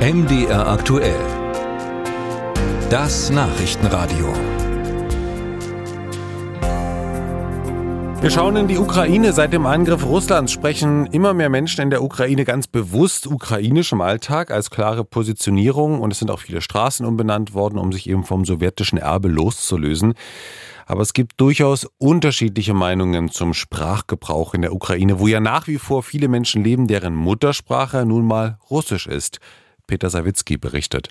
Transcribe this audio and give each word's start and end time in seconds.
MDR 0.00 0.66
aktuell. 0.66 1.20
Das 2.88 3.28
Nachrichtenradio. 3.28 4.32
Wir 8.22 8.30
schauen 8.30 8.56
in 8.56 8.66
die 8.66 8.78
Ukraine. 8.78 9.34
Seit 9.34 9.52
dem 9.52 9.66
Angriff 9.66 10.06
Russlands 10.06 10.52
sprechen 10.52 11.04
immer 11.04 11.34
mehr 11.34 11.50
Menschen 11.50 11.82
in 11.82 11.90
der 11.90 12.02
Ukraine 12.02 12.46
ganz 12.46 12.66
bewusst 12.66 13.26
ukrainisch 13.26 13.92
im 13.92 14.00
Alltag 14.00 14.50
als 14.50 14.70
klare 14.70 15.04
Positionierung. 15.04 16.00
Und 16.00 16.12
es 16.12 16.18
sind 16.20 16.30
auch 16.30 16.40
viele 16.40 16.62
Straßen 16.62 17.04
umbenannt 17.04 17.52
worden, 17.52 17.78
um 17.78 17.92
sich 17.92 18.08
eben 18.08 18.24
vom 18.24 18.46
sowjetischen 18.46 18.96
Erbe 18.96 19.28
loszulösen. 19.28 20.14
Aber 20.86 21.02
es 21.02 21.12
gibt 21.12 21.38
durchaus 21.42 21.86
unterschiedliche 21.98 22.72
Meinungen 22.72 23.28
zum 23.28 23.52
Sprachgebrauch 23.52 24.54
in 24.54 24.62
der 24.62 24.72
Ukraine, 24.72 25.20
wo 25.20 25.26
ja 25.26 25.40
nach 25.40 25.66
wie 25.66 25.76
vor 25.76 26.02
viele 26.02 26.28
Menschen 26.28 26.64
leben, 26.64 26.86
deren 26.86 27.14
Muttersprache 27.14 28.06
nun 28.06 28.26
mal 28.26 28.56
Russisch 28.70 29.06
ist. 29.06 29.40
Peter 29.90 30.08
Sawicki 30.08 30.56
berichtet. 30.56 31.08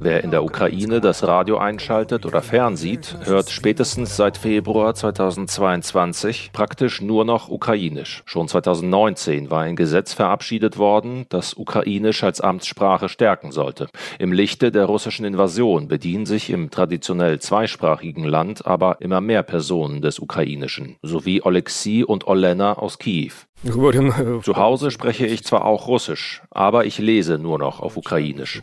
Wer 0.00 0.24
in 0.24 0.30
der 0.30 0.44
Ukraine 0.44 1.00
das 1.00 1.22
Radio 1.22 1.58
einschaltet 1.58 2.26
oder 2.26 2.42
fernsieht, 2.42 3.16
hört 3.22 3.48
spätestens 3.50 4.16
seit 4.16 4.36
Februar 4.36 4.94
2022 4.94 6.50
praktisch 6.52 7.00
nur 7.00 7.24
noch 7.24 7.48
Ukrainisch. 7.48 8.22
Schon 8.26 8.48
2019 8.48 9.50
war 9.50 9.62
ein 9.62 9.76
Gesetz 9.76 10.12
verabschiedet 10.12 10.76
worden, 10.76 11.24
das 11.28 11.54
Ukrainisch 11.54 12.24
als 12.24 12.40
Amtssprache 12.40 13.08
stärken 13.08 13.52
sollte. 13.52 13.88
Im 14.18 14.32
Lichte 14.32 14.72
der 14.72 14.86
russischen 14.86 15.24
Invasion 15.24 15.88
bedienen 15.88 16.26
sich 16.26 16.50
im 16.50 16.70
traditionell 16.70 17.38
zweisprachigen 17.38 18.24
Land 18.24 18.66
aber 18.66 19.00
immer 19.00 19.20
mehr 19.20 19.44
Personen 19.44 20.02
des 20.02 20.18
Ukrainischen, 20.18 20.96
sowie 21.00 21.40
Oleksiy 21.42 22.02
und 22.02 22.26
Olena 22.26 22.74
aus 22.74 22.98
Kiew. 22.98 23.32
Zu 23.62 24.56
Hause 24.56 24.90
spreche 24.90 25.26
ich 25.26 25.44
zwar 25.44 25.64
auch 25.66 25.86
Russisch, 25.86 26.42
aber 26.50 26.86
ich 26.86 26.98
lese 26.98 27.38
nur 27.38 27.58
noch 27.58 27.80
auf 27.80 27.96
Ukrainisch. 27.96 28.62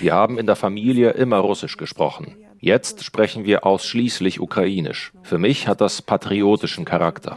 Wir 0.00 0.14
haben 0.14 0.38
in 0.38 0.46
der 0.46 0.56
Familie 0.56 1.10
immer 1.10 1.38
Russisch 1.38 1.76
gesprochen. 1.76 2.36
Jetzt 2.60 3.04
sprechen 3.04 3.44
wir 3.44 3.64
ausschließlich 3.64 4.40
Ukrainisch. 4.40 5.12
Für 5.22 5.38
mich 5.38 5.68
hat 5.68 5.80
das 5.80 6.02
patriotischen 6.02 6.84
Charakter. 6.84 7.36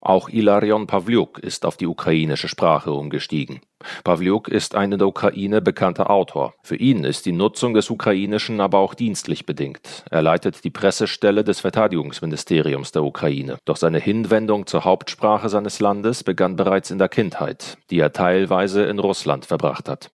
Auch 0.00 0.30
Ilarion 0.30 0.86
Pawliuk 0.86 1.38
ist 1.40 1.66
auf 1.66 1.76
die 1.76 1.86
ukrainische 1.86 2.48
Sprache 2.48 2.90
umgestiegen. 2.92 3.60
Pawliuk 4.04 4.48
ist 4.48 4.74
ein 4.74 4.92
in 4.92 4.98
der 4.98 5.08
Ukraine 5.08 5.60
bekannter 5.62 6.10
Autor. 6.10 6.54
Für 6.62 6.76
ihn 6.76 7.04
ist 7.04 7.26
die 7.26 7.32
Nutzung 7.32 7.74
des 7.74 7.90
Ukrainischen 7.90 8.60
aber 8.60 8.78
auch 8.78 8.94
dienstlich 8.94 9.46
bedingt. 9.46 10.04
Er 10.10 10.22
leitet 10.22 10.64
die 10.64 10.70
Pressestelle 10.70 11.44
des 11.44 11.60
Verteidigungsministeriums 11.60 12.92
der 12.92 13.04
Ukraine. 13.04 13.58
Doch 13.64 13.76
seine 13.76 13.98
Hinwendung 13.98 14.66
zur 14.66 14.84
Hauptsprache 14.84 15.48
seines 15.48 15.80
Landes 15.80 16.24
begann 16.24 16.56
bereits 16.56 16.90
in 16.90 16.98
der 16.98 17.08
Kindheit, 17.08 17.78
die 17.90 17.98
er 17.98 18.12
teilweise 18.12 18.84
in 18.84 18.98
Russland 18.98 19.46
verbracht 19.46 19.88
hat. 19.88 20.10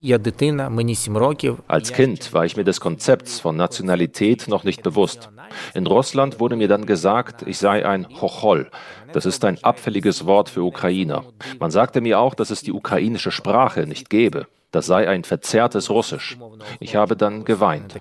Als 1.68 1.92
Kind 1.92 2.32
war 2.32 2.44
ich 2.44 2.56
mir 2.56 2.64
des 2.64 2.80
Konzepts 2.80 3.40
von 3.40 3.56
Nationalität 3.56 4.48
noch 4.48 4.64
nicht 4.64 4.82
bewusst. 4.82 5.30
In 5.74 5.86
Russland 5.86 6.40
wurde 6.40 6.56
mir 6.56 6.68
dann 6.68 6.86
gesagt, 6.86 7.42
ich 7.46 7.58
sei 7.58 7.86
ein 7.86 8.06
Chochol. 8.08 8.70
Das 9.12 9.26
ist 9.26 9.44
ein 9.44 9.62
abfälliges 9.62 10.26
Wort 10.26 10.48
für 10.48 10.62
Ukrainer. 10.62 11.24
Man 11.58 11.70
sagte 11.70 12.00
mir 12.00 12.20
auch, 12.20 12.34
dass 12.34 12.50
es 12.50 12.62
die 12.62 12.72
ukrainische 12.72 13.30
Sprache 13.30 13.86
nicht 13.86 14.10
gäbe. 14.10 14.46
Das 14.70 14.86
sei 14.86 15.08
ein 15.08 15.24
verzerrtes 15.24 15.90
Russisch. 15.90 16.38
Ich 16.78 16.94
habe 16.94 17.16
dann 17.16 17.44
geweint. 17.44 17.96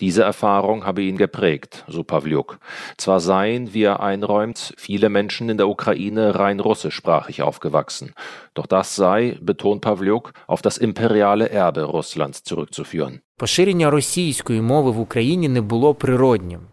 Diese 0.00 0.22
Erfahrung 0.22 0.86
habe 0.86 1.02
ihn 1.02 1.16
geprägt, 1.16 1.84
so 1.88 2.04
Pawliuk. 2.04 2.58
Zwar 2.96 3.18
seien, 3.18 3.74
wie 3.74 3.82
er 3.82 4.00
einräumt, 4.00 4.74
viele 4.76 5.08
Menschen 5.08 5.48
in 5.48 5.56
der 5.56 5.68
Ukraine 5.68 6.38
rein 6.38 6.60
russischsprachig 6.60 7.42
aufgewachsen. 7.42 8.14
Doch 8.54 8.66
das 8.66 8.94
sei, 8.94 9.36
betont 9.40 9.80
Pawliuk, 9.80 10.32
auf 10.46 10.62
das 10.62 10.78
imperiale 10.78 11.50
Erbe 11.50 11.82
Russlands 11.82 12.44
zurückzuführen. 12.44 13.22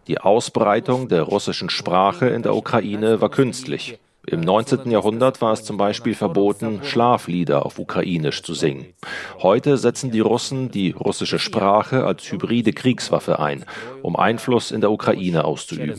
Die 0.08 0.18
Ausbreitung 0.18 1.10
der 1.10 1.24
russischen 1.24 1.70
Sprache 1.70 2.28
in 2.28 2.42
der 2.42 2.56
Ukraine 2.56 3.20
war 3.20 3.28
künstlich. 3.28 4.00
Im 4.26 4.40
19. 4.40 4.90
Jahrhundert 4.90 5.42
war 5.42 5.52
es 5.52 5.66
zum 5.66 5.76
Beispiel 5.76 6.16
verboten, 6.16 6.80
Schlaflieder 6.84 7.66
auf 7.66 7.80
Ukrainisch 7.80 8.44
zu 8.44 8.54
singen. 8.54 8.94
Heute 9.42 9.76
setzen 9.76 10.12
die 10.12 10.22
Russen 10.22 10.72
die 10.72 10.92
russische 10.92 11.38
Sprache 11.38 12.06
als 12.06 12.32
hybride 12.32 12.72
Kriegswaffe 12.72 13.40
ein, 13.40 13.66
um 14.02 14.16
Einfluss 14.16 14.72
in 14.72 14.80
der 14.80 14.92
Ukraine 14.92 15.44
auszuüben. 15.44 15.90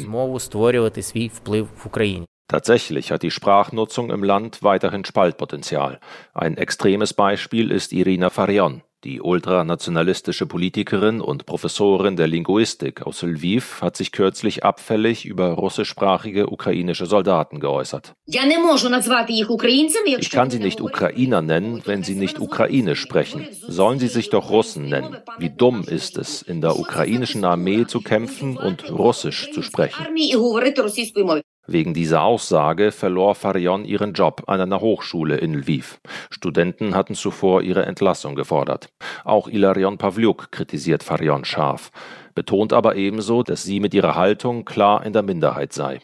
Tatsächlich 2.49 3.13
hat 3.13 3.23
die 3.23 3.31
Sprachnutzung 3.31 4.11
im 4.11 4.25
Land 4.25 4.63
weiterhin 4.63 5.05
Spaltpotenzial. 5.05 6.01
Ein 6.33 6.57
extremes 6.57 7.13
Beispiel 7.13 7.71
ist 7.71 7.93
Irina 7.93 8.31
Farion. 8.31 8.83
Die 9.05 9.21
ultranationalistische 9.21 10.47
Politikerin 10.47 11.21
und 11.21 11.45
Professorin 11.45 12.17
der 12.17 12.27
Linguistik 12.27 13.03
aus 13.03 13.21
Lviv 13.21 13.83
hat 13.83 13.99
sich 13.99 14.13
kürzlich 14.13 14.65
abfällig 14.65 15.27
über 15.27 15.51
russischsprachige 15.51 16.51
ukrainische 16.51 17.05
Soldaten 17.05 17.61
geäußert. 17.61 18.15
Ich 18.27 18.41
kann 20.31 20.51
sie 20.51 20.59
nicht 20.59 20.81
Ukrainer 20.81 21.43
nennen, 21.43 21.83
wenn 21.85 22.03
sie 22.03 22.15
nicht 22.15 22.41
ukrainisch 22.41 23.01
sprechen. 23.01 23.47
Sollen 23.61 23.99
sie 23.99 24.09
sich 24.09 24.31
doch 24.31 24.49
Russen 24.49 24.89
nennen. 24.89 25.19
Wie 25.37 25.51
dumm 25.51 25.85
ist 25.87 26.17
es, 26.17 26.41
in 26.41 26.63
der 26.63 26.79
ukrainischen 26.79 27.45
Armee 27.45 27.87
zu 27.87 28.01
kämpfen 28.01 28.57
und 28.57 28.91
Russisch 28.91 29.51
zu 29.53 29.61
sprechen. 29.61 30.03
Wegen 31.67 31.95
dieser 31.95 32.23
Aussage 32.23 32.93
verlor 32.93 33.35
Farion 33.35 33.87
ihren 33.87 34.13
Job 34.13 34.43
an 34.47 34.61
einer 34.61 34.81
Hochschule 34.81 35.39
in 35.39 35.55
Lviv. 35.55 35.99
Studenten 36.31 36.95
hatten 36.95 37.15
zuvor 37.15 37.63
ihre 37.63 37.87
Entlassung 37.87 38.35
gefordert. 38.35 38.91
Auch 39.25 39.49
Ilarion 39.49 39.97
Pawliuk 39.97 40.53
kritisiert 40.53 41.03
Farion 41.03 41.47
scharf, 41.47 41.91
betont 42.35 42.75
aber 42.75 42.97
ebenso, 42.97 43.43
dass 43.43 43.63
sie 43.63 43.81
mit 43.81 43.95
ihrer 43.95 44.15
Haltung 44.15 44.67
klar 44.67 45.07
in 45.07 45.15
der 45.15 45.23
Minderheit 45.23 45.73
sei. 45.73 46.01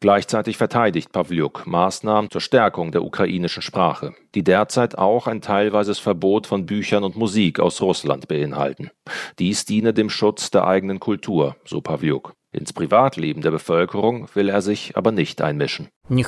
Gleichzeitig 0.00 0.56
verteidigt 0.56 1.12
Pawliuk 1.12 1.64
Maßnahmen 1.64 2.30
zur 2.32 2.40
Stärkung 2.40 2.90
der 2.90 3.04
ukrainischen 3.04 3.62
Sprache, 3.62 4.14
die 4.34 4.42
derzeit 4.42 4.98
auch 4.98 5.28
ein 5.28 5.40
teilweises 5.40 6.00
Verbot 6.00 6.48
von 6.48 6.66
Büchern 6.66 7.04
und 7.04 7.14
Musik 7.14 7.60
aus 7.60 7.80
Russland 7.80 8.26
beinhalten. 8.26 8.90
Dies 9.38 9.64
diene 9.64 9.94
dem 9.94 10.10
Schutz 10.10 10.50
der 10.50 10.66
eigenen 10.66 10.98
Kultur, 10.98 11.54
so 11.64 11.80
Pawliuk. 11.80 12.34
Ins 12.54 12.72
Privatleben 12.72 13.42
der 13.42 13.50
Bevölkerung 13.50 14.28
will 14.34 14.48
er 14.48 14.62
sich 14.62 14.96
aber 14.96 15.10
nicht 15.10 15.42
einmischen. 15.42 15.88
Man 16.08 16.22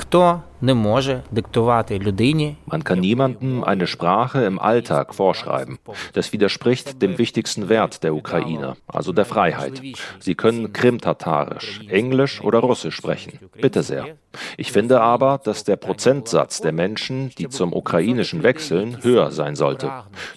kann 2.84 2.98
niemandem 2.98 3.62
eine 3.62 3.86
Sprache 3.86 4.44
im 4.44 4.58
Alltag 4.58 5.14
vorschreiben. 5.14 5.78
Das 6.14 6.32
widerspricht 6.32 7.00
dem 7.00 7.18
wichtigsten 7.18 7.68
Wert 7.68 8.02
der 8.02 8.14
Ukrainer, 8.14 8.76
also 8.88 9.12
der 9.12 9.24
Freiheit. 9.24 9.80
Sie 10.18 10.34
können 10.34 10.72
Krimtatarisch, 10.72 11.82
Englisch 11.88 12.42
oder 12.42 12.58
Russisch 12.58 12.96
sprechen. 12.96 13.38
Bitte 13.60 13.84
sehr. 13.84 14.16
Ich 14.56 14.72
finde 14.72 15.00
aber, 15.02 15.40
dass 15.44 15.62
der 15.62 15.76
Prozentsatz 15.76 16.60
der 16.60 16.72
Menschen, 16.72 17.30
die 17.38 17.48
zum 17.48 17.72
Ukrainischen 17.72 18.42
wechseln, 18.42 19.02
höher 19.02 19.30
sein 19.30 19.54
sollte. 19.54 19.92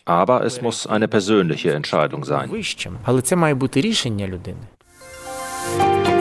Aber 0.06 0.44
es 0.44 0.62
muss 0.62 0.86
eine 0.86 1.08
persönliche 1.08 1.74
Entscheidung 1.74 2.26
sein. 2.26 2.52
Bye. 5.78 6.19